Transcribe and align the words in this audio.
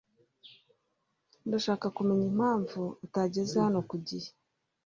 Ndashaka 1.47 1.85
kumenya 1.95 2.25
impamvu 2.31 2.81
utageze 3.05 3.55
hano 3.65 3.79
ku 3.89 3.95
gihe. 4.07 4.29